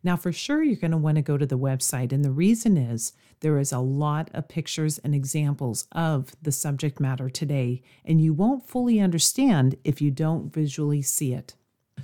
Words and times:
Now, 0.03 0.15
for 0.15 0.31
sure, 0.31 0.63
you're 0.63 0.77
going 0.77 0.91
to 0.91 0.97
want 0.97 1.15
to 1.15 1.21
go 1.21 1.37
to 1.37 1.45
the 1.45 1.57
website, 1.57 2.13
and 2.13 2.23
the 2.23 2.31
reason 2.31 2.77
is 2.77 3.13
there 3.41 3.59
is 3.59 3.71
a 3.71 3.79
lot 3.79 4.29
of 4.33 4.47
pictures 4.47 4.97
and 4.99 5.13
examples 5.13 5.87
of 5.91 6.35
the 6.41 6.51
subject 6.51 6.99
matter 6.99 7.29
today, 7.29 7.81
and 8.05 8.21
you 8.21 8.33
won't 8.33 8.67
fully 8.67 8.99
understand 8.99 9.75
if 9.83 10.01
you 10.01 10.11
don't 10.11 10.53
visually 10.53 11.01
see 11.01 11.33
it. 11.33 11.55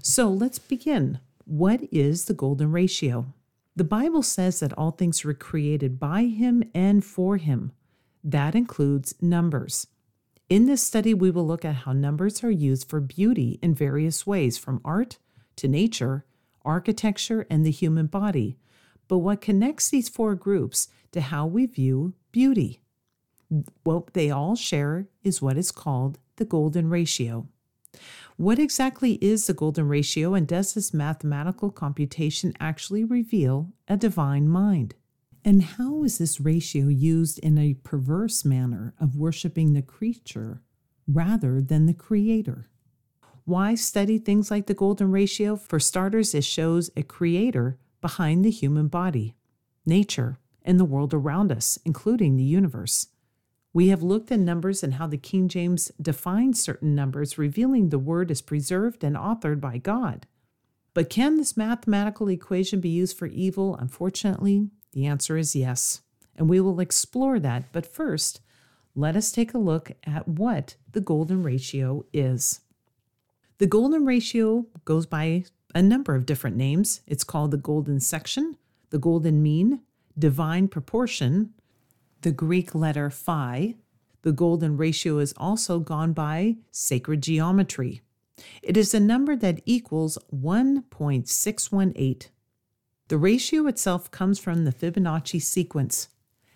So 0.01 0.27
let's 0.27 0.59
begin. 0.59 1.19
What 1.45 1.81
is 1.91 2.25
the 2.25 2.33
golden 2.33 2.71
ratio? 2.71 3.33
The 3.75 3.83
Bible 3.83 4.21
says 4.21 4.59
that 4.59 4.73
all 4.73 4.91
things 4.91 5.23
were 5.23 5.33
created 5.33 5.99
by 5.99 6.25
Him 6.25 6.63
and 6.75 7.03
for 7.05 7.37
Him. 7.37 7.71
That 8.23 8.55
includes 8.55 9.15
numbers. 9.21 9.87
In 10.49 10.65
this 10.65 10.83
study, 10.83 11.13
we 11.13 11.31
will 11.31 11.47
look 11.47 11.65
at 11.65 11.75
how 11.75 11.93
numbers 11.93 12.43
are 12.43 12.51
used 12.51 12.89
for 12.89 12.99
beauty 12.99 13.59
in 13.61 13.73
various 13.73 14.27
ways, 14.27 14.57
from 14.57 14.81
art 14.83 15.17
to 15.55 15.67
nature, 15.67 16.25
architecture, 16.63 17.47
and 17.49 17.65
the 17.65 17.71
human 17.71 18.07
body. 18.07 18.57
But 19.07 19.19
what 19.19 19.41
connects 19.41 19.89
these 19.89 20.09
four 20.09 20.35
groups 20.35 20.89
to 21.11 21.21
how 21.21 21.45
we 21.45 21.65
view 21.65 22.13
beauty? 22.31 22.81
What 23.83 24.13
they 24.13 24.31
all 24.31 24.55
share 24.55 25.07
is 25.23 25.41
what 25.41 25.57
is 25.57 25.71
called 25.71 26.19
the 26.35 26.45
golden 26.45 26.89
ratio. 26.89 27.47
What 28.37 28.59
exactly 28.59 29.13
is 29.21 29.45
the 29.45 29.53
golden 29.53 29.87
ratio, 29.87 30.33
and 30.33 30.47
does 30.47 30.73
this 30.73 30.93
mathematical 30.93 31.69
computation 31.69 32.53
actually 32.59 33.03
reveal 33.03 33.71
a 33.87 33.95
divine 33.95 34.47
mind? 34.49 34.95
And 35.45 35.61
how 35.61 36.03
is 36.03 36.17
this 36.17 36.39
ratio 36.39 36.87
used 36.87 37.39
in 37.39 37.57
a 37.57 37.73
perverse 37.73 38.45
manner 38.45 38.93
of 38.99 39.17
worshiping 39.17 39.73
the 39.73 39.81
creature 39.81 40.61
rather 41.05 41.61
than 41.61 41.85
the 41.85 41.93
creator? 41.93 42.69
Why 43.43 43.75
study 43.75 44.17
things 44.17 44.49
like 44.49 44.67
the 44.67 44.73
golden 44.73 45.11
ratio? 45.11 45.57
For 45.57 45.79
starters, 45.79 46.33
it 46.33 46.45
shows 46.45 46.89
a 46.95 47.03
creator 47.03 47.77
behind 47.99 48.45
the 48.45 48.51
human 48.51 48.87
body, 48.87 49.35
nature, 49.85 50.37
and 50.61 50.79
the 50.79 50.85
world 50.85 51.13
around 51.13 51.51
us, 51.51 51.77
including 51.83 52.37
the 52.37 52.43
universe. 52.43 53.07
We 53.73 53.89
have 53.89 54.01
looked 54.01 54.31
at 54.31 54.39
numbers 54.39 54.81
and 54.81 54.93
how 54.93 55.07
the 55.07 55.17
King 55.17 55.49
James 55.49 55.91
defines 56.01 56.61
certain 56.61 56.95
numbers, 56.95 57.37
revealing 57.37 57.89
the 57.89 57.99
word 57.99 58.31
is 58.31 58.41
preserved 58.41 59.03
and 59.03 59.17
authored 59.17 59.59
by 59.59 59.77
God. 59.77 60.25
But 60.93 61.09
can 61.09 61.35
this 61.35 61.57
mathematical 61.57 62.29
equation 62.29 62.79
be 62.79 62.89
used 62.89 63.17
for 63.17 63.25
evil? 63.25 63.75
Unfortunately, 63.75 64.69
the 64.93 65.05
answer 65.05 65.37
is 65.37 65.55
yes, 65.55 66.01
and 66.35 66.49
we 66.49 66.59
will 66.59 66.79
explore 66.79 67.39
that. 67.39 67.71
But 67.71 67.85
first, 67.85 68.41
let 68.95 69.15
us 69.15 69.31
take 69.31 69.53
a 69.53 69.59
look 69.59 69.91
at 70.05 70.27
what 70.27 70.75
the 70.91 71.01
golden 71.01 71.43
ratio 71.43 72.05
is. 72.13 72.61
The 73.57 73.67
golden 73.67 74.05
ratio 74.05 74.67
goes 74.85 75.05
by 75.05 75.45
a 75.75 75.81
number 75.81 76.15
of 76.15 76.25
different 76.25 76.55
names. 76.55 77.01
It's 77.07 77.23
called 77.23 77.51
the 77.51 77.57
golden 77.57 77.99
section, 77.99 78.57
the 78.91 78.99
golden 78.99 79.41
mean, 79.41 79.81
divine 80.17 80.67
proportion, 80.67 81.53
the 82.21 82.31
Greek 82.31 82.75
letter 82.75 83.09
phi. 83.09 83.75
The 84.21 84.31
golden 84.31 84.77
ratio 84.77 85.17
is 85.17 85.33
also 85.37 85.79
gone 85.79 86.13
by 86.13 86.57
sacred 86.71 87.21
geometry. 87.21 88.01
It 88.61 88.77
is 88.77 88.93
a 88.93 88.99
number 88.99 89.35
that 89.35 89.61
equals 89.65 90.17
1.618. 90.33 92.27
The 93.13 93.19
ratio 93.19 93.67
itself 93.67 94.09
comes 94.09 94.39
from 94.39 94.65
the 94.65 94.71
Fibonacci 94.71 95.39
sequence, 95.39 96.07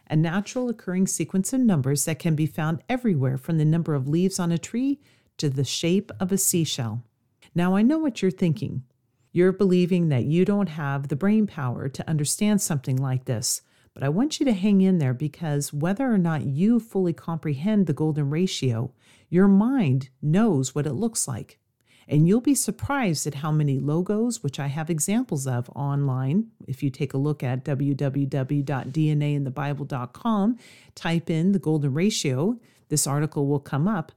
a 0.10 0.16
natural 0.16 0.70
occurring 0.70 1.06
sequence 1.06 1.54
of 1.54 1.60
numbers 1.60 2.06
that 2.06 2.18
can 2.18 2.34
be 2.34 2.48
found 2.48 2.82
everywhere 2.90 3.38
from 3.38 3.60
the 3.60 3.64
number 3.64 3.94
of 3.94 4.08
leaves 4.08 4.40
on 4.40 4.52
a 4.52 4.58
tree 4.58 5.00
to 5.38 5.52
the 5.52 5.64
shape 5.64 6.12
of 6.20 6.32
a 6.32 6.38
seashell. 6.40 7.04
Now, 7.54 7.76
I 7.76 7.84
know 7.84 8.00
what 8.00 8.24
you're 8.24 8.32
thinking. 8.32 8.86
You're 9.32 9.52
believing 9.52 10.10
that 10.10 10.24
you 10.24 10.46
don't 10.46 10.70
have 10.70 11.10
the 11.10 11.16
brain 11.16 11.46
power 11.46 11.90
to 11.90 12.10
understand 12.10 12.60
something 12.60 12.98
like 12.98 13.26
this, 13.26 13.62
but 13.94 14.02
I 14.02 14.10
want 14.10 14.40
you 14.40 14.46
to 14.48 14.54
hang 14.54 14.82
in 14.82 14.98
there 14.98 15.14
because 15.14 15.72
whether 15.72 16.12
or 16.12 16.18
not 16.18 16.48
you 16.48 16.80
fully 16.80 17.14
comprehend 17.14 17.86
the 17.86 17.94
golden 17.94 18.32
ratio, 18.32 18.92
your 19.30 19.48
mind 19.48 20.10
knows 20.24 20.74
what 20.74 20.88
it 20.88 20.94
looks 20.94 21.28
like. 21.28 21.60
And 22.10 22.28
you'll 22.28 22.42
be 22.42 22.56
surprised 22.56 23.28
at 23.28 23.36
how 23.36 23.52
many 23.52 23.78
logos, 23.80 24.42
which 24.42 24.60
I 24.60 24.66
have 24.68 24.90
examples 24.90 25.46
of 25.46 25.70
online. 25.76 26.48
If 26.68 26.82
you 26.82 26.90
take 26.90 27.14
a 27.14 27.18
look 27.18 27.44
at 27.44 27.66
www.dnainthebible.com, 27.66 30.58
type 30.96 31.30
in 31.30 31.52
the 31.52 31.60
golden 31.60 31.94
ratio, 31.94 32.58
this 32.90 33.06
article 33.06 33.48
will 33.48 33.60
come 33.60 33.90
up. 33.90 34.14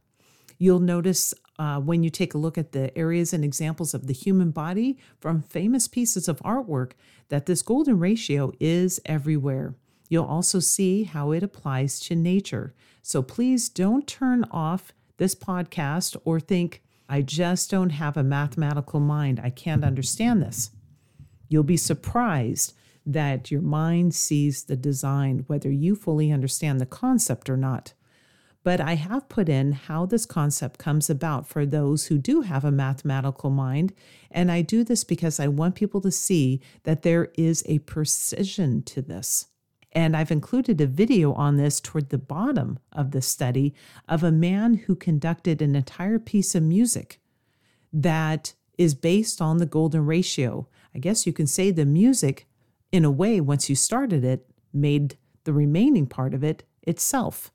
You'll 0.58 0.78
notice 0.78 1.34
uh, 1.58 1.80
when 1.80 2.02
you 2.02 2.10
take 2.10 2.34
a 2.34 2.38
look 2.38 2.56
at 2.56 2.72
the 2.72 2.96
areas 2.96 3.32
and 3.32 3.44
examples 3.44 3.92
of 3.92 4.06
the 4.06 4.12
human 4.12 4.50
body 4.50 4.98
from 5.18 5.42
famous 5.42 5.88
pieces 5.88 6.28
of 6.28 6.38
artwork 6.40 6.92
that 7.28 7.46
this 7.46 7.62
golden 7.62 7.98
ratio 7.98 8.52
is 8.60 9.00
everywhere. 9.06 9.74
You'll 10.08 10.26
also 10.26 10.60
see 10.60 11.04
how 11.04 11.32
it 11.32 11.42
applies 11.42 11.98
to 12.00 12.14
nature. 12.14 12.74
So 13.02 13.22
please 13.22 13.68
don't 13.68 14.06
turn 14.06 14.44
off 14.50 14.92
this 15.16 15.34
podcast 15.34 16.16
or 16.24 16.40
think, 16.40 16.82
I 17.12 17.22
just 17.22 17.72
don't 17.72 17.90
have 17.90 18.16
a 18.16 18.22
mathematical 18.22 19.00
mind. 19.00 19.40
I 19.42 19.50
can't 19.50 19.84
understand 19.84 20.40
this. 20.40 20.70
You'll 21.48 21.64
be 21.64 21.76
surprised 21.76 22.72
that 23.04 23.50
your 23.50 23.62
mind 23.62 24.14
sees 24.14 24.62
the 24.62 24.76
design, 24.76 25.42
whether 25.48 25.68
you 25.72 25.96
fully 25.96 26.30
understand 26.30 26.80
the 26.80 26.86
concept 26.86 27.50
or 27.50 27.56
not. 27.56 27.94
But 28.62 28.80
I 28.80 28.94
have 28.94 29.28
put 29.28 29.48
in 29.48 29.72
how 29.72 30.06
this 30.06 30.24
concept 30.24 30.78
comes 30.78 31.10
about 31.10 31.48
for 31.48 31.66
those 31.66 32.06
who 32.06 32.16
do 32.16 32.42
have 32.42 32.64
a 32.64 32.70
mathematical 32.70 33.50
mind. 33.50 33.92
And 34.30 34.52
I 34.52 34.62
do 34.62 34.84
this 34.84 35.02
because 35.02 35.40
I 35.40 35.48
want 35.48 35.74
people 35.74 36.00
to 36.02 36.12
see 36.12 36.60
that 36.84 37.02
there 37.02 37.32
is 37.36 37.64
a 37.66 37.80
precision 37.80 38.82
to 38.84 39.02
this. 39.02 39.46
And 39.92 40.16
I've 40.16 40.30
included 40.30 40.80
a 40.80 40.86
video 40.86 41.32
on 41.32 41.56
this 41.56 41.80
toward 41.80 42.10
the 42.10 42.18
bottom 42.18 42.78
of 42.92 43.10
the 43.10 43.22
study 43.22 43.74
of 44.08 44.22
a 44.22 44.30
man 44.30 44.74
who 44.74 44.94
conducted 44.94 45.60
an 45.60 45.74
entire 45.74 46.18
piece 46.18 46.54
of 46.54 46.62
music 46.62 47.20
that 47.92 48.54
is 48.78 48.94
based 48.94 49.40
on 49.40 49.58
the 49.58 49.66
golden 49.66 50.06
ratio. 50.06 50.68
I 50.94 51.00
guess 51.00 51.26
you 51.26 51.32
can 51.32 51.46
say 51.46 51.70
the 51.70 51.84
music, 51.84 52.46
in 52.92 53.04
a 53.04 53.10
way, 53.10 53.40
once 53.40 53.68
you 53.68 53.76
started 53.76 54.24
it, 54.24 54.48
made 54.72 55.16
the 55.44 55.52
remaining 55.52 56.06
part 56.06 56.34
of 56.34 56.44
it 56.44 56.62
itself. 56.82 57.52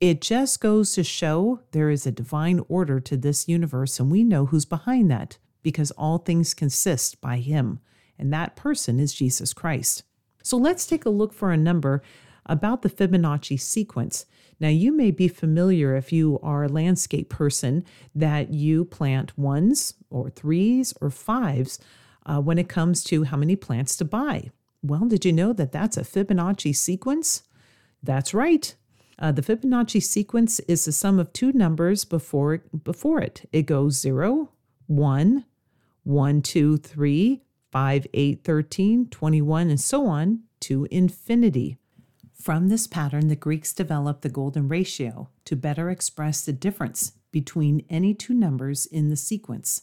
It 0.00 0.20
just 0.20 0.60
goes 0.60 0.92
to 0.94 1.04
show 1.04 1.60
there 1.72 1.90
is 1.90 2.06
a 2.06 2.12
divine 2.12 2.64
order 2.68 3.00
to 3.00 3.16
this 3.16 3.48
universe, 3.48 3.98
and 3.98 4.10
we 4.10 4.22
know 4.22 4.46
who's 4.46 4.64
behind 4.64 5.10
that 5.10 5.38
because 5.62 5.90
all 5.92 6.18
things 6.18 6.54
consist 6.54 7.20
by 7.20 7.38
Him, 7.38 7.80
and 8.18 8.32
that 8.32 8.56
person 8.56 9.00
is 9.00 9.14
Jesus 9.14 9.52
Christ. 9.52 10.04
So 10.48 10.56
let's 10.56 10.86
take 10.86 11.04
a 11.04 11.10
look 11.10 11.34
for 11.34 11.52
a 11.52 11.58
number 11.58 12.02
about 12.46 12.80
the 12.80 12.88
Fibonacci 12.88 13.60
sequence. 13.60 14.24
Now, 14.58 14.68
you 14.68 14.92
may 14.92 15.10
be 15.10 15.28
familiar 15.28 15.94
if 15.94 16.10
you 16.10 16.40
are 16.42 16.64
a 16.64 16.68
landscape 16.68 17.28
person 17.28 17.84
that 18.14 18.54
you 18.54 18.86
plant 18.86 19.36
ones 19.36 19.92
or 20.08 20.30
threes 20.30 20.94
or 21.02 21.10
fives 21.10 21.78
uh, 22.24 22.40
when 22.40 22.56
it 22.56 22.66
comes 22.66 23.04
to 23.04 23.24
how 23.24 23.36
many 23.36 23.56
plants 23.56 23.94
to 23.96 24.06
buy. 24.06 24.50
Well, 24.82 25.04
did 25.04 25.26
you 25.26 25.34
know 25.34 25.52
that 25.52 25.70
that's 25.70 25.98
a 25.98 26.02
Fibonacci 26.02 26.74
sequence? 26.74 27.42
That's 28.02 28.32
right. 28.32 28.74
Uh, 29.18 29.32
the 29.32 29.42
Fibonacci 29.42 30.02
sequence 30.02 30.60
is 30.60 30.86
the 30.86 30.92
sum 30.92 31.18
of 31.18 31.30
two 31.34 31.52
numbers 31.52 32.06
before, 32.06 32.62
before 32.84 33.20
it. 33.20 33.46
It 33.52 33.66
goes 33.66 34.00
0, 34.00 34.48
1, 34.86 35.44
1, 36.04 36.42
2, 36.42 36.76
3, 36.78 37.42
5, 37.70 38.06
8, 38.14 38.44
13, 38.44 39.08
21, 39.08 39.70
and 39.70 39.80
so 39.80 40.06
on 40.06 40.40
to 40.60 40.86
infinity. 40.90 41.76
From 42.32 42.68
this 42.68 42.86
pattern, 42.86 43.28
the 43.28 43.36
Greeks 43.36 43.72
developed 43.72 44.22
the 44.22 44.28
golden 44.28 44.68
ratio 44.68 45.28
to 45.44 45.56
better 45.56 45.90
express 45.90 46.44
the 46.44 46.52
difference 46.52 47.12
between 47.32 47.84
any 47.90 48.14
two 48.14 48.32
numbers 48.32 48.86
in 48.86 49.10
the 49.10 49.16
sequence. 49.16 49.82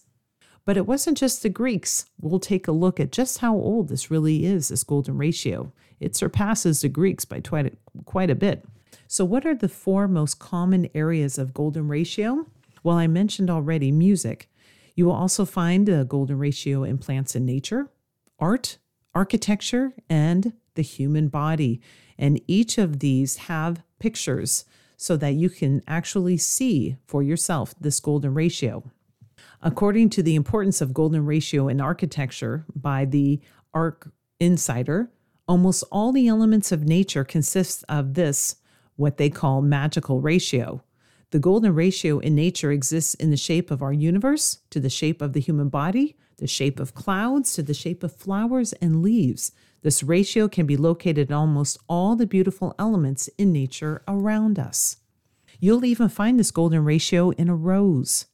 But 0.65 0.77
it 0.77 0.87
wasn't 0.87 1.17
just 1.17 1.43
the 1.43 1.49
Greeks. 1.49 2.05
We'll 2.19 2.39
take 2.39 2.67
a 2.67 2.71
look 2.71 2.99
at 2.99 3.11
just 3.11 3.37
how 3.39 3.53
old 3.53 3.89
this 3.89 4.09
really 4.09 4.45
is, 4.45 4.69
this 4.69 4.83
golden 4.83 5.17
ratio. 5.17 5.71
It 5.99 6.15
surpasses 6.15 6.81
the 6.81 6.89
Greeks 6.89 7.23
by 7.23 7.41
quite 7.41 7.67
a, 7.67 7.71
quite 8.05 8.31
a 8.31 8.35
bit. 8.35 8.65
So, 9.07 9.23
what 9.23 9.45
are 9.45 9.53
the 9.53 9.69
four 9.69 10.07
most 10.07 10.39
common 10.39 10.89
areas 10.95 11.38
of 11.38 11.53
golden 11.53 11.88
ratio? 11.88 12.47
Well, 12.83 12.97
I 12.97 13.05
mentioned 13.07 13.49
already 13.49 13.91
music. 13.91 14.49
You 14.95 15.06
will 15.06 15.13
also 15.13 15.45
find 15.45 15.88
a 15.89 16.06
golden 16.06 16.39
ratio 16.39 16.83
in 16.83 16.97
plants 16.97 17.36
and 17.36 17.45
nature, 17.45 17.89
art, 18.39 18.77
architecture, 19.13 19.94
and 20.09 20.53
the 20.75 20.81
human 20.81 21.27
body. 21.27 21.81
And 22.18 22.42
each 22.47 22.77
of 22.77 23.00
these 23.00 23.38
have 23.38 23.83
pictures 24.00 24.65
so 24.97 25.18
that 25.18 25.33
you 25.33 25.50
can 25.50 25.81
actually 25.88 26.38
see 26.38 26.95
for 27.06 27.21
yourself 27.21 27.75
this 27.80 28.00
golden 28.00 28.33
ratio. 28.33 28.83
According 29.62 30.12
to 30.12 30.24
the 30.24 30.36
importance 30.36 30.80
of 30.80 30.94
golden 30.94 31.25
ratio 31.25 31.68
in 31.68 31.81
architecture 31.81 32.65
by 32.74 33.03
the 33.06 33.41
Arc 33.74 34.09
Insider, 34.39 35.12
almost 35.48 35.83
all 35.91 36.12
the 36.12 36.27
elements 36.27 36.71
of 36.71 36.88
nature 36.88 37.24
consist 37.24 37.83
of 37.89 38.13
this, 38.13 38.56
what 38.95 39.18
they 39.18 39.30
call 39.30 39.62
magical 39.62 40.21
ratio. 40.21 40.81
The 41.35 41.41
golden 41.41 41.75
ratio 41.75 42.19
in 42.19 42.33
nature 42.33 42.71
exists 42.71 43.13
in 43.13 43.29
the 43.29 43.35
shape 43.35 43.69
of 43.69 43.81
our 43.81 43.91
universe, 43.91 44.59
to 44.69 44.79
the 44.79 44.89
shape 44.89 45.21
of 45.21 45.33
the 45.33 45.41
human 45.41 45.67
body, 45.67 46.15
the 46.37 46.47
shape 46.47 46.79
of 46.79 46.93
clouds, 46.93 47.53
to 47.55 47.61
the 47.61 47.73
shape 47.73 48.03
of 48.03 48.15
flowers 48.15 48.71
and 48.71 49.01
leaves. 49.01 49.51
This 49.81 50.01
ratio 50.01 50.47
can 50.47 50.65
be 50.65 50.77
located 50.77 51.29
in 51.29 51.35
almost 51.35 51.77
all 51.89 52.15
the 52.15 52.25
beautiful 52.25 52.73
elements 52.79 53.27
in 53.37 53.51
nature 53.51 54.01
around 54.07 54.57
us. 54.57 54.95
You'll 55.59 55.83
even 55.83 56.07
find 56.07 56.39
this 56.39 56.51
golden 56.51 56.85
ratio 56.85 57.31
in 57.31 57.49
a 57.49 57.55
rose. 57.55 58.27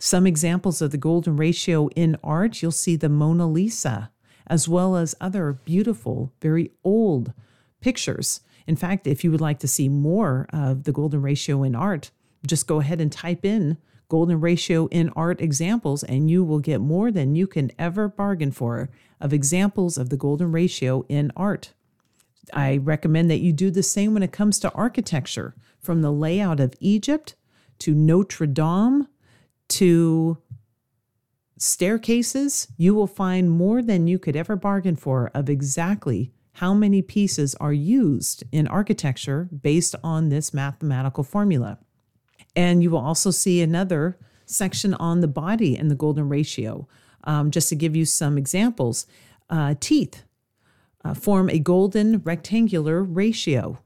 Some 0.00 0.26
examples 0.26 0.82
of 0.82 0.90
the 0.90 0.98
golden 0.98 1.36
ratio 1.36 1.86
in 1.94 2.16
art, 2.24 2.62
you'll 2.62 2.72
see 2.72 2.96
the 2.96 3.08
Mona 3.08 3.46
Lisa, 3.46 4.10
as 4.48 4.68
well 4.68 4.96
as 4.96 5.14
other 5.20 5.52
beautiful, 5.52 6.32
very 6.42 6.72
old 6.82 7.32
pictures. 7.80 8.40
In 8.68 8.76
fact, 8.76 9.06
if 9.06 9.24
you 9.24 9.30
would 9.32 9.40
like 9.40 9.58
to 9.60 9.66
see 9.66 9.88
more 9.88 10.46
of 10.52 10.84
the 10.84 10.92
golden 10.92 11.22
ratio 11.22 11.62
in 11.62 11.74
art, 11.74 12.10
just 12.46 12.66
go 12.66 12.80
ahead 12.80 13.00
and 13.00 13.10
type 13.10 13.44
in 13.44 13.78
golden 14.08 14.40
ratio 14.40 14.86
in 14.88 15.08
art 15.10 15.40
examples, 15.40 16.02
and 16.02 16.30
you 16.30 16.44
will 16.44 16.60
get 16.60 16.80
more 16.80 17.10
than 17.10 17.34
you 17.34 17.46
can 17.46 17.70
ever 17.78 18.08
bargain 18.08 18.50
for 18.52 18.90
of 19.20 19.32
examples 19.32 19.98
of 19.98 20.10
the 20.10 20.16
golden 20.16 20.52
ratio 20.52 21.04
in 21.08 21.32
art. 21.34 21.72
I 22.52 22.76
recommend 22.76 23.30
that 23.30 23.40
you 23.40 23.52
do 23.52 23.70
the 23.70 23.82
same 23.82 24.14
when 24.14 24.22
it 24.22 24.32
comes 24.32 24.58
to 24.60 24.72
architecture, 24.72 25.54
from 25.80 26.02
the 26.02 26.12
layout 26.12 26.60
of 26.60 26.74
Egypt 26.80 27.34
to 27.80 27.94
Notre 27.94 28.46
Dame 28.46 29.08
to 29.68 30.38
staircases. 31.56 32.68
You 32.76 32.94
will 32.94 33.06
find 33.06 33.50
more 33.50 33.82
than 33.82 34.06
you 34.06 34.18
could 34.18 34.36
ever 34.36 34.56
bargain 34.56 34.96
for 34.96 35.30
of 35.34 35.48
exactly 35.48 36.32
how 36.58 36.74
many 36.74 37.02
pieces 37.02 37.54
are 37.56 37.72
used 37.72 38.42
in 38.50 38.66
architecture 38.66 39.48
based 39.62 39.94
on 40.02 40.28
this 40.28 40.52
mathematical 40.52 41.22
formula. 41.22 41.78
And 42.56 42.82
you 42.82 42.90
will 42.90 42.98
also 42.98 43.30
see 43.30 43.62
another 43.62 44.18
section 44.44 44.94
on 44.94 45.20
the 45.20 45.28
body 45.28 45.76
and 45.76 45.88
the 45.88 45.94
golden 45.94 46.28
ratio. 46.28 46.88
Um, 47.22 47.52
just 47.52 47.68
to 47.68 47.76
give 47.76 47.94
you 47.94 48.04
some 48.04 48.36
examples, 48.36 49.06
uh, 49.48 49.74
teeth 49.78 50.24
uh, 51.04 51.14
form 51.14 51.48
a 51.48 51.60
golden 51.60 52.18
rectangular 52.18 53.04
ratio. 53.04 53.78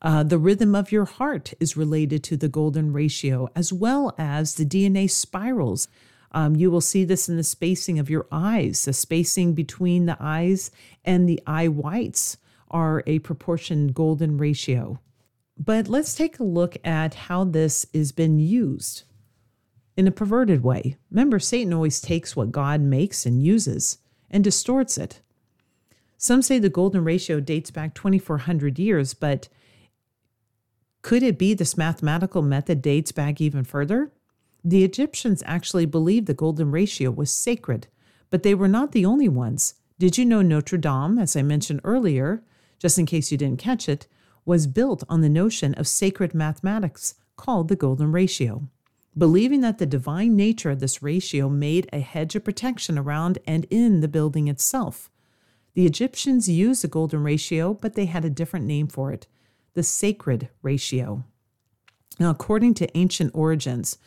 Uh, 0.00 0.22
the 0.22 0.38
rhythm 0.38 0.74
of 0.74 0.90
your 0.90 1.04
heart 1.04 1.52
is 1.60 1.76
related 1.76 2.24
to 2.24 2.38
the 2.38 2.48
golden 2.48 2.90
ratio, 2.90 3.48
as 3.54 3.70
well 3.70 4.14
as 4.16 4.54
the 4.54 4.64
DNA 4.64 5.10
spirals. 5.10 5.88
Um, 6.32 6.56
you 6.56 6.70
will 6.70 6.80
see 6.80 7.04
this 7.04 7.28
in 7.28 7.36
the 7.36 7.42
spacing 7.42 7.98
of 7.98 8.10
your 8.10 8.26
eyes. 8.30 8.84
The 8.84 8.92
spacing 8.92 9.54
between 9.54 10.06
the 10.06 10.16
eyes 10.20 10.70
and 11.04 11.28
the 11.28 11.40
eye 11.46 11.68
whites 11.68 12.36
are 12.70 13.02
a 13.06 13.18
proportion 13.20 13.88
golden 13.88 14.36
ratio. 14.36 15.00
But 15.58 15.88
let's 15.88 16.14
take 16.14 16.38
a 16.38 16.44
look 16.44 16.76
at 16.84 17.14
how 17.14 17.44
this 17.44 17.86
has 17.94 18.12
been 18.12 18.38
used 18.38 19.04
in 19.96 20.06
a 20.06 20.12
perverted 20.12 20.62
way. 20.62 20.96
Remember, 21.10 21.40
Satan 21.40 21.72
always 21.72 22.00
takes 22.00 22.36
what 22.36 22.52
God 22.52 22.80
makes 22.80 23.26
and 23.26 23.42
uses 23.42 23.98
and 24.30 24.44
distorts 24.44 24.96
it. 24.96 25.20
Some 26.16 26.42
say 26.42 26.58
the 26.58 26.68
golden 26.68 27.04
ratio 27.04 27.40
dates 27.40 27.70
back 27.70 27.94
2,400 27.94 28.78
years, 28.78 29.14
but 29.14 29.48
could 31.02 31.22
it 31.22 31.38
be 31.38 31.54
this 31.54 31.76
mathematical 31.76 32.42
method 32.42 32.82
dates 32.82 33.12
back 33.12 33.40
even 33.40 33.64
further? 33.64 34.12
The 34.64 34.84
Egyptians 34.84 35.42
actually 35.46 35.86
believed 35.86 36.26
the 36.26 36.34
golden 36.34 36.70
ratio 36.70 37.10
was 37.10 37.30
sacred, 37.30 37.86
but 38.30 38.42
they 38.42 38.54
were 38.54 38.68
not 38.68 38.92
the 38.92 39.06
only 39.06 39.28
ones. 39.28 39.74
Did 39.98 40.18
you 40.18 40.24
know 40.24 40.42
Notre 40.42 40.78
Dame, 40.78 41.18
as 41.18 41.36
I 41.36 41.42
mentioned 41.42 41.80
earlier, 41.84 42.42
just 42.78 42.98
in 42.98 43.06
case 43.06 43.32
you 43.32 43.38
didn't 43.38 43.60
catch 43.60 43.88
it, 43.88 44.06
was 44.44 44.66
built 44.66 45.04
on 45.08 45.20
the 45.20 45.28
notion 45.28 45.74
of 45.74 45.86
sacred 45.86 46.34
mathematics 46.34 47.14
called 47.36 47.68
the 47.68 47.76
golden 47.76 48.12
ratio. 48.12 48.68
Believing 49.16 49.60
that 49.62 49.78
the 49.78 49.86
divine 49.86 50.36
nature 50.36 50.70
of 50.70 50.80
this 50.80 51.02
ratio 51.02 51.48
made 51.48 51.88
a 51.92 52.00
hedge 52.00 52.34
of 52.34 52.44
protection 52.44 52.98
around 52.98 53.38
and 53.46 53.66
in 53.70 54.00
the 54.00 54.08
building 54.08 54.48
itself. 54.48 55.10
The 55.74 55.86
Egyptians 55.86 56.48
used 56.48 56.82
the 56.82 56.88
golden 56.88 57.22
ratio, 57.22 57.74
but 57.74 57.94
they 57.94 58.06
had 58.06 58.24
a 58.24 58.30
different 58.30 58.66
name 58.66 58.88
for 58.88 59.12
it 59.12 59.26
the 59.74 59.82
sacred 59.82 60.48
ratio. 60.62 61.24
Now, 62.18 62.30
according 62.30 62.74
to 62.74 62.98
ancient 62.98 63.30
origins, 63.32 63.98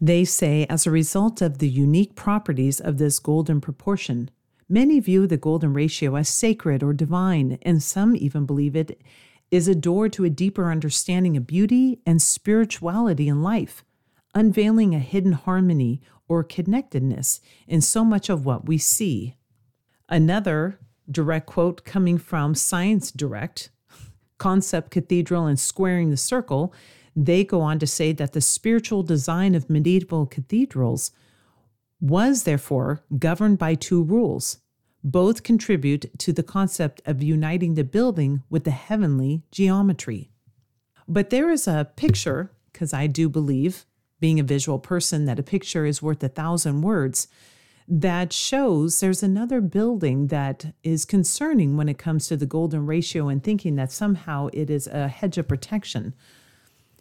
they 0.00 0.24
say 0.24 0.66
as 0.68 0.86
a 0.86 0.90
result 0.90 1.42
of 1.42 1.58
the 1.58 1.68
unique 1.68 2.14
properties 2.14 2.80
of 2.80 2.98
this 2.98 3.18
golden 3.18 3.60
proportion, 3.60 4.30
many 4.68 5.00
view 5.00 5.26
the 5.26 5.36
golden 5.36 5.72
ratio 5.72 6.14
as 6.16 6.28
sacred 6.28 6.82
or 6.82 6.92
divine, 6.92 7.58
and 7.62 7.82
some 7.82 8.14
even 8.14 8.46
believe 8.46 8.76
it 8.76 9.00
is 9.50 9.66
a 9.66 9.74
door 9.74 10.08
to 10.08 10.24
a 10.24 10.30
deeper 10.30 10.70
understanding 10.70 11.36
of 11.36 11.46
beauty 11.46 12.00
and 12.04 12.20
spirituality 12.20 13.28
in 13.28 13.42
life, 13.42 13.84
unveiling 14.34 14.94
a 14.94 14.98
hidden 14.98 15.32
harmony 15.32 16.00
or 16.28 16.44
connectedness 16.44 17.40
in 17.66 17.80
so 17.80 18.04
much 18.04 18.28
of 18.28 18.44
what 18.44 18.66
we 18.66 18.76
see. 18.76 19.36
Another 20.08 20.78
direct 21.10 21.46
quote 21.46 21.84
coming 21.84 22.18
from 22.18 22.54
Science 22.54 23.10
Direct, 23.10 23.70
Concept 24.36 24.90
Cathedral 24.90 25.46
and 25.46 25.58
Squaring 25.58 26.10
the 26.10 26.16
Circle, 26.16 26.72
they 27.24 27.44
go 27.44 27.60
on 27.60 27.78
to 27.78 27.86
say 27.86 28.12
that 28.12 28.32
the 28.32 28.40
spiritual 28.40 29.02
design 29.02 29.54
of 29.54 29.68
medieval 29.68 30.26
cathedrals 30.26 31.10
was 32.00 32.44
therefore 32.44 33.02
governed 33.18 33.58
by 33.58 33.74
two 33.74 34.02
rules 34.02 34.58
both 35.02 35.42
contribute 35.42 36.06
to 36.18 36.32
the 36.32 36.42
concept 36.42 37.00
of 37.06 37.22
uniting 37.22 37.74
the 37.74 37.84
building 37.84 38.42
with 38.50 38.64
the 38.64 38.70
heavenly 38.70 39.42
geometry. 39.50 40.30
But 41.06 41.30
there 41.30 41.50
is 41.50 41.66
a 41.66 41.90
picture, 41.96 42.52
because 42.72 42.92
I 42.92 43.06
do 43.06 43.28
believe, 43.28 43.86
being 44.20 44.40
a 44.40 44.44
visual 44.44 44.78
person, 44.78 45.24
that 45.26 45.38
a 45.38 45.44
picture 45.44 45.86
is 45.86 46.02
worth 46.02 46.22
a 46.22 46.28
thousand 46.28 46.82
words, 46.82 47.28
that 47.86 48.32
shows 48.32 49.00
there's 49.00 49.22
another 49.22 49.60
building 49.60 50.26
that 50.26 50.74
is 50.82 51.04
concerning 51.04 51.76
when 51.76 51.88
it 51.88 51.96
comes 51.96 52.26
to 52.26 52.36
the 52.36 52.44
golden 52.44 52.84
ratio 52.84 53.28
and 53.28 53.42
thinking 53.42 53.76
that 53.76 53.92
somehow 53.92 54.48
it 54.52 54.68
is 54.68 54.86
a 54.88 55.08
hedge 55.08 55.38
of 55.38 55.48
protection. 55.48 56.14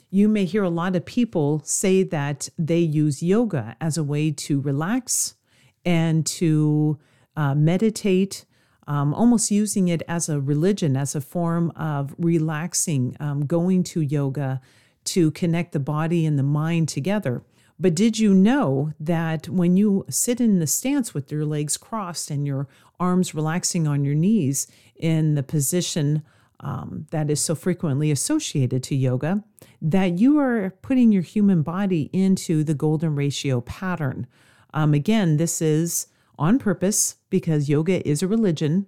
You 0.09 0.29
may 0.29 0.45
hear 0.45 0.63
a 0.63 0.69
lot 0.69 0.95
of 0.95 1.05
people 1.05 1.61
say 1.65 2.03
that 2.03 2.47
they 2.57 2.79
use 2.79 3.21
yoga 3.21 3.75
as 3.81 3.97
a 3.97 4.03
way 4.03 4.31
to 4.31 4.61
relax 4.61 5.35
and 5.83 6.25
to 6.25 6.97
uh, 7.35 7.55
meditate, 7.55 8.45
um, 8.87 9.13
almost 9.13 9.51
using 9.51 9.89
it 9.89 10.01
as 10.07 10.29
a 10.29 10.39
religion, 10.39 10.95
as 10.95 11.13
a 11.13 11.21
form 11.21 11.71
of 11.75 12.15
relaxing, 12.17 13.17
um, 13.19 13.45
going 13.45 13.83
to 13.83 14.01
yoga 14.01 14.61
to 15.05 15.31
connect 15.31 15.73
the 15.73 15.79
body 15.79 16.25
and 16.25 16.39
the 16.39 16.43
mind 16.43 16.87
together. 16.87 17.43
But 17.79 17.93
did 17.93 18.17
you 18.17 18.33
know 18.33 18.93
that 18.99 19.49
when 19.49 19.77
you 19.77 20.05
sit 20.09 20.41
in 20.41 20.59
the 20.59 20.67
stance 20.67 21.13
with 21.13 21.31
your 21.31 21.45
legs 21.45 21.77
crossed 21.77 22.31
and 22.31 22.47
your 22.47 22.67
arms 22.99 23.35
relaxing 23.35 23.87
on 23.87 24.03
your 24.03 24.15
knees 24.15 24.67
in 24.95 25.35
the 25.35 25.43
position 25.43 26.23
um, 26.59 27.05
that 27.11 27.29
is 27.29 27.39
so 27.39 27.55
frequently 27.55 28.11
associated 28.11 28.83
to 28.83 28.95
yoga, 28.95 29.43
that 29.81 30.17
you 30.19 30.39
are 30.39 30.71
putting 30.81 31.11
your 31.11 31.21
human 31.21 31.61
body 31.61 32.09
into 32.13 32.63
the 32.63 32.73
golden 32.73 33.15
ratio 33.15 33.61
pattern? 33.61 34.27
Um, 34.73 34.93
again, 34.93 35.37
this 35.37 35.61
is 35.61 36.07
on 36.37 36.59
purpose 36.59 37.17
because 37.29 37.69
yoga 37.69 38.07
is 38.07 38.21
a 38.21 38.27
religion. 38.27 38.87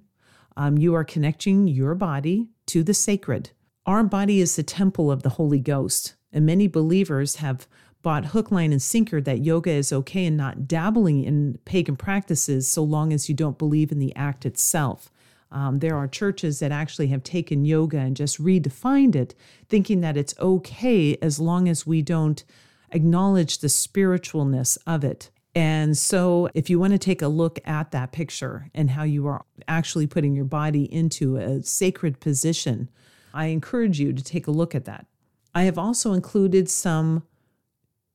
Um, 0.57 0.77
you 0.77 0.93
are 0.95 1.03
connecting 1.03 1.67
your 1.67 1.95
body 1.95 2.49
to 2.67 2.83
the 2.83 2.93
sacred. 2.93 3.51
Our 3.85 4.03
body 4.03 4.39
is 4.39 4.55
the 4.55 4.63
temple 4.63 5.11
of 5.11 5.23
the 5.23 5.29
Holy 5.29 5.59
Ghost, 5.59 6.15
and 6.31 6.45
many 6.45 6.67
believers 6.67 7.37
have 7.37 7.67
bought 8.01 8.27
hook, 8.27 8.51
line, 8.51 8.71
and 8.71 8.81
sinker 8.81 9.19
that 9.21 9.43
yoga 9.43 9.71
is 9.71 9.91
okay 9.91 10.25
and 10.25 10.37
not 10.37 10.67
dabbling 10.67 11.23
in 11.23 11.57
pagan 11.65 11.95
practices 11.95 12.67
so 12.67 12.83
long 12.83 13.11
as 13.11 13.27
you 13.27 13.35
don't 13.35 13.57
believe 13.57 13.91
in 13.91 13.99
the 13.99 14.15
act 14.15 14.45
itself. 14.45 15.11
Um, 15.51 15.79
there 15.79 15.97
are 15.97 16.07
churches 16.07 16.59
that 16.59 16.71
actually 16.71 17.07
have 17.07 17.23
taken 17.23 17.65
yoga 17.65 17.97
and 17.97 18.15
just 18.15 18.41
redefined 18.41 19.15
it, 19.15 19.33
thinking 19.67 20.01
that 20.01 20.17
it's 20.17 20.35
okay 20.39 21.17
as 21.21 21.39
long 21.39 21.67
as 21.67 21.87
we 21.87 22.01
don't 22.01 22.43
acknowledge 22.91 23.59
the 23.59 23.67
spiritualness 23.67 24.77
of 24.85 25.03
it. 25.03 25.31
And 25.55 25.97
so, 25.97 26.49
if 26.53 26.69
you 26.69 26.79
want 26.79 26.93
to 26.93 26.99
take 26.99 27.23
a 27.23 27.27
look 27.27 27.59
at 27.65 27.91
that 27.91 28.11
picture 28.11 28.69
and 28.75 28.91
how 28.91 29.03
you 29.03 29.25
are 29.27 29.43
actually 29.67 30.05
putting 30.05 30.35
your 30.35 30.45
body 30.45 30.83
into 30.93 31.37
a 31.37 31.63
sacred 31.63 32.19
position, 32.19 32.89
I 33.33 33.47
encourage 33.47 33.99
you 33.99 34.13
to 34.13 34.23
take 34.23 34.45
a 34.45 34.51
look 34.51 34.75
at 34.75 34.85
that. 34.85 35.07
I 35.55 35.63
have 35.63 35.79
also 35.79 36.13
included 36.13 36.69
some 36.69 37.23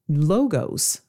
logos 0.09 1.01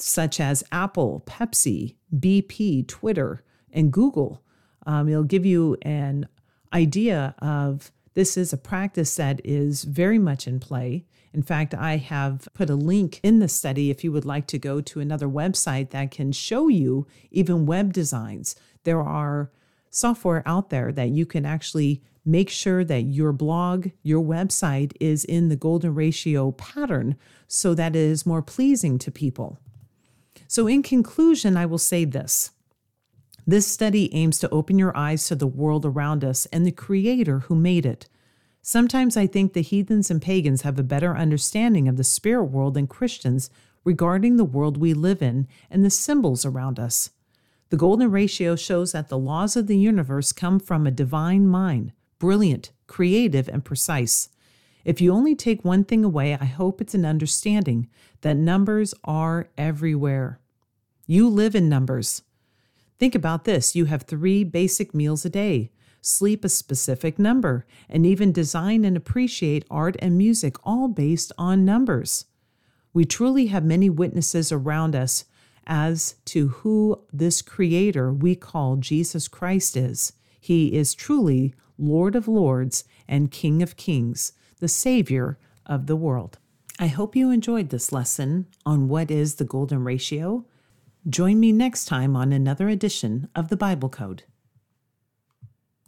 such 0.00 0.40
as 0.40 0.64
Apple, 0.72 1.22
Pepsi, 1.26 1.96
BP, 2.14 2.86
Twitter, 2.86 3.44
and 3.72 3.92
Google. 3.92 4.42
Um, 4.88 5.06
it'll 5.08 5.22
give 5.22 5.44
you 5.44 5.76
an 5.82 6.28
idea 6.72 7.34
of 7.40 7.92
this 8.14 8.38
is 8.38 8.54
a 8.54 8.56
practice 8.56 9.14
that 9.16 9.40
is 9.44 9.84
very 9.84 10.18
much 10.18 10.48
in 10.48 10.58
play. 10.58 11.04
In 11.34 11.42
fact, 11.42 11.74
I 11.74 11.98
have 11.98 12.48
put 12.54 12.70
a 12.70 12.74
link 12.74 13.20
in 13.22 13.38
the 13.38 13.48
study 13.48 13.90
if 13.90 14.02
you 14.02 14.10
would 14.12 14.24
like 14.24 14.46
to 14.48 14.58
go 14.58 14.80
to 14.80 14.98
another 14.98 15.28
website 15.28 15.90
that 15.90 16.10
can 16.10 16.32
show 16.32 16.68
you 16.68 17.06
even 17.30 17.66
web 17.66 17.92
designs. 17.92 18.56
There 18.84 19.02
are 19.02 19.52
software 19.90 20.42
out 20.46 20.70
there 20.70 20.90
that 20.92 21.10
you 21.10 21.26
can 21.26 21.44
actually 21.44 22.02
make 22.24 22.48
sure 22.48 22.82
that 22.82 23.02
your 23.02 23.32
blog, 23.32 23.88
your 24.02 24.24
website 24.24 24.92
is 25.00 25.24
in 25.26 25.50
the 25.50 25.56
golden 25.56 25.94
ratio 25.94 26.52
pattern 26.52 27.14
so 27.46 27.74
that 27.74 27.94
it 27.94 28.00
is 28.00 28.26
more 28.26 28.42
pleasing 28.42 28.98
to 29.00 29.10
people. 29.10 29.58
So, 30.46 30.66
in 30.66 30.82
conclusion, 30.82 31.58
I 31.58 31.66
will 31.66 31.78
say 31.78 32.06
this. 32.06 32.52
This 33.48 33.66
study 33.66 34.12
aims 34.14 34.38
to 34.40 34.50
open 34.50 34.78
your 34.78 34.94
eyes 34.94 35.24
to 35.28 35.34
the 35.34 35.46
world 35.46 35.86
around 35.86 36.22
us 36.22 36.44
and 36.52 36.66
the 36.66 36.70
Creator 36.70 37.38
who 37.38 37.54
made 37.54 37.86
it. 37.86 38.06
Sometimes 38.60 39.16
I 39.16 39.26
think 39.26 39.54
the 39.54 39.62
heathens 39.62 40.10
and 40.10 40.20
pagans 40.20 40.60
have 40.62 40.78
a 40.78 40.82
better 40.82 41.16
understanding 41.16 41.88
of 41.88 41.96
the 41.96 42.04
spirit 42.04 42.44
world 42.44 42.74
than 42.74 42.86
Christians 42.86 43.48
regarding 43.84 44.36
the 44.36 44.44
world 44.44 44.76
we 44.76 44.92
live 44.92 45.22
in 45.22 45.48
and 45.70 45.82
the 45.82 45.88
symbols 45.88 46.44
around 46.44 46.78
us. 46.78 47.08
The 47.70 47.78
golden 47.78 48.10
ratio 48.10 48.54
shows 48.54 48.92
that 48.92 49.08
the 49.08 49.16
laws 49.16 49.56
of 49.56 49.66
the 49.66 49.78
universe 49.78 50.30
come 50.32 50.60
from 50.60 50.86
a 50.86 50.90
divine 50.90 51.46
mind, 51.46 51.92
brilliant, 52.18 52.72
creative, 52.86 53.48
and 53.48 53.64
precise. 53.64 54.28
If 54.84 55.00
you 55.00 55.10
only 55.10 55.34
take 55.34 55.64
one 55.64 55.84
thing 55.84 56.04
away, 56.04 56.34
I 56.34 56.44
hope 56.44 56.82
it's 56.82 56.94
an 56.94 57.06
understanding 57.06 57.88
that 58.20 58.36
numbers 58.36 58.92
are 59.04 59.48
everywhere. 59.56 60.38
You 61.06 61.30
live 61.30 61.54
in 61.54 61.70
numbers. 61.70 62.20
Think 62.98 63.14
about 63.14 63.44
this 63.44 63.76
you 63.76 63.84
have 63.84 64.02
three 64.02 64.44
basic 64.44 64.94
meals 64.94 65.24
a 65.24 65.30
day, 65.30 65.70
sleep 66.00 66.44
a 66.44 66.48
specific 66.48 67.18
number, 67.18 67.66
and 67.88 68.04
even 68.04 68.32
design 68.32 68.84
and 68.84 68.96
appreciate 68.96 69.64
art 69.70 69.96
and 70.00 70.18
music, 70.18 70.56
all 70.64 70.88
based 70.88 71.32
on 71.38 71.64
numbers. 71.64 72.26
We 72.92 73.04
truly 73.04 73.46
have 73.46 73.64
many 73.64 73.88
witnesses 73.88 74.50
around 74.50 74.96
us 74.96 75.24
as 75.66 76.16
to 76.24 76.48
who 76.48 77.04
this 77.12 77.42
creator 77.42 78.12
we 78.12 78.34
call 78.34 78.76
Jesus 78.76 79.28
Christ 79.28 79.76
is. 79.76 80.12
He 80.40 80.74
is 80.74 80.94
truly 80.94 81.54
Lord 81.78 82.16
of 82.16 82.26
Lords 82.26 82.84
and 83.06 83.30
King 83.30 83.62
of 83.62 83.76
Kings, 83.76 84.32
the 84.58 84.68
Savior 84.68 85.38
of 85.66 85.86
the 85.86 85.96
world. 85.96 86.38
I 86.80 86.86
hope 86.86 87.14
you 87.14 87.30
enjoyed 87.30 87.68
this 87.68 87.92
lesson 87.92 88.46
on 88.64 88.88
what 88.88 89.10
is 89.10 89.34
the 89.34 89.44
golden 89.44 89.84
ratio. 89.84 90.46
Join 91.08 91.40
me 91.40 91.52
next 91.52 91.86
time 91.86 92.14
on 92.16 92.34
another 92.34 92.68
edition 92.68 93.30
of 93.34 93.48
the 93.48 93.56
Bible 93.56 93.88
Code. 93.88 94.24